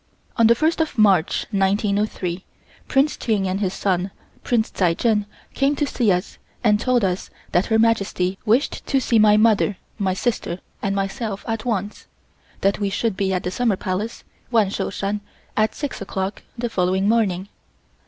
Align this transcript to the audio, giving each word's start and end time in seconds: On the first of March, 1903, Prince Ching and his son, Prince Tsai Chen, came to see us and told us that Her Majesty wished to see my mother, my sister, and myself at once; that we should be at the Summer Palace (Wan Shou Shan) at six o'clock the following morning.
On 0.35 0.47
the 0.47 0.55
first 0.55 0.81
of 0.81 0.97
March, 0.97 1.45
1903, 1.51 2.43
Prince 2.87 3.15
Ching 3.17 3.47
and 3.47 3.59
his 3.59 3.75
son, 3.75 4.09
Prince 4.43 4.71
Tsai 4.71 4.95
Chen, 4.95 5.27
came 5.53 5.75
to 5.75 5.85
see 5.85 6.11
us 6.11 6.39
and 6.63 6.79
told 6.79 7.03
us 7.03 7.29
that 7.51 7.67
Her 7.67 7.77
Majesty 7.77 8.39
wished 8.43 8.83
to 8.87 8.99
see 8.99 9.19
my 9.19 9.37
mother, 9.37 9.77
my 9.99 10.15
sister, 10.15 10.59
and 10.81 10.95
myself 10.95 11.45
at 11.47 11.65
once; 11.65 12.07
that 12.61 12.79
we 12.79 12.89
should 12.89 13.15
be 13.15 13.31
at 13.31 13.43
the 13.43 13.51
Summer 13.51 13.77
Palace 13.77 14.23
(Wan 14.49 14.71
Shou 14.71 14.89
Shan) 14.89 15.21
at 15.55 15.75
six 15.75 16.01
o'clock 16.01 16.41
the 16.57 16.67
following 16.71 17.07
morning. 17.07 17.49